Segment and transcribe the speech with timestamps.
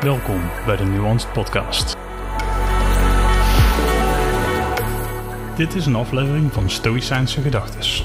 [0.00, 1.96] Welkom bij de Nuanced Podcast.
[5.56, 8.04] Dit is een aflevering van Stoïcijnse Gedachtes.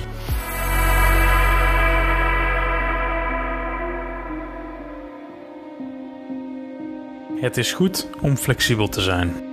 [7.40, 9.53] Het is goed om flexibel te zijn.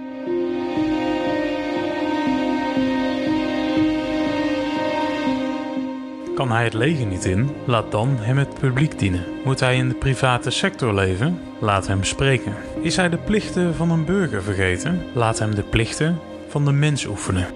[6.51, 7.51] Kan hij het leger niet in?
[7.65, 9.25] Laat dan hem het publiek dienen.
[9.45, 11.41] Moet hij in de private sector leven?
[11.61, 12.55] Laat hem spreken.
[12.83, 15.03] Is hij de plichten van een burger vergeten?
[15.15, 16.19] Laat hem de plichten
[16.49, 17.47] van de mens oefenen.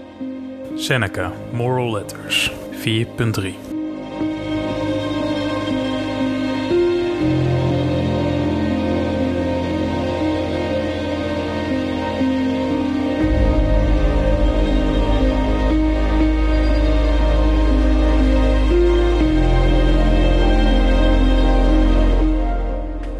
[0.75, 3.74] Seneca, Moral Letters 4.3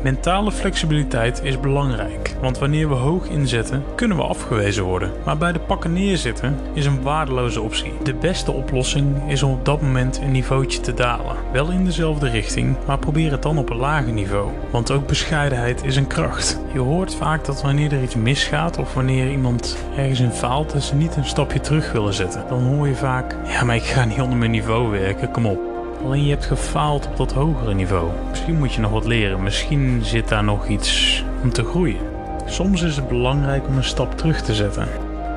[0.05, 5.13] Mentale flexibiliteit is belangrijk, want wanneer we hoog inzetten, kunnen we afgewezen worden.
[5.25, 7.93] Maar bij de pakken neerzitten is een waardeloze optie.
[8.03, 11.37] De beste oplossing is om op dat moment een niveautje te dalen.
[11.53, 14.51] Wel in dezelfde richting, maar probeer het dan op een lager niveau.
[14.71, 16.61] Want ook bescheidenheid is een kracht.
[16.73, 20.83] Je hoort vaak dat wanneer er iets misgaat of wanneer iemand ergens in faalt, dat
[20.83, 22.45] ze niet een stapje terug willen zetten.
[22.49, 25.74] Dan hoor je vaak: ja, maar ik ga niet onder mijn niveau werken, kom op.
[26.05, 28.11] Alleen je hebt gefaald op dat hogere niveau.
[28.31, 29.43] Misschien moet je nog wat leren.
[29.43, 32.01] Misschien zit daar nog iets om te groeien.
[32.47, 34.89] Soms is het belangrijk om een stap terug te zetten.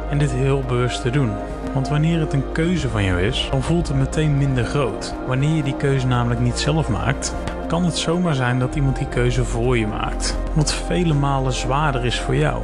[0.09, 1.31] En dit heel bewust te doen.
[1.73, 5.13] Want wanneer het een keuze van jou is, dan voelt het meteen minder groot.
[5.27, 7.35] Wanneer je die keuze namelijk niet zelf maakt,
[7.67, 10.37] kan het zomaar zijn dat iemand die keuze voor je maakt.
[10.53, 12.63] Wat vele malen zwaarder is voor jou.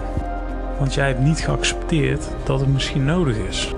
[0.80, 3.74] Want jij hebt niet geaccepteerd dat het misschien nodig is.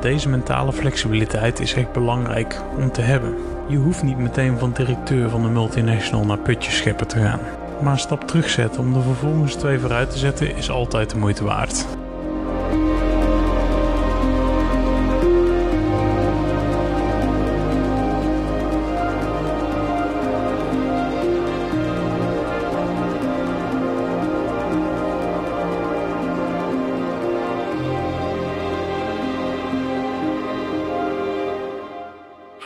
[0.00, 3.55] Deze mentale flexibiliteit is echt belangrijk om te hebben.
[3.68, 7.40] Je hoeft niet meteen van directeur van de multinational naar putjeschepper te gaan.
[7.82, 11.44] Maar een stap terugzetten om er vervolgens twee vooruit te zetten is altijd de moeite
[11.44, 11.86] waard.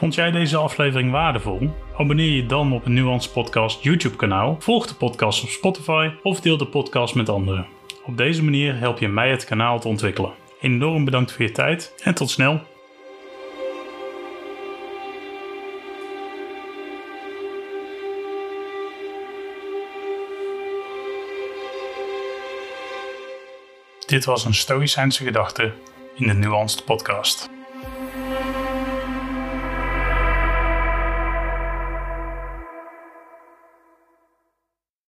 [0.00, 1.71] Vond jij deze aflevering waardevol?
[1.97, 6.41] Abonneer je dan op een Nuance Podcast YouTube kanaal, volg de podcast op Spotify of
[6.41, 7.66] deel de podcast met anderen.
[8.05, 10.33] Op deze manier help je mij het kanaal te ontwikkelen.
[10.60, 12.60] Enorm bedankt voor je tijd en tot snel!
[24.06, 25.72] Dit was een Stoïcijnse gedachte
[26.15, 27.59] in de Nuanced Podcast.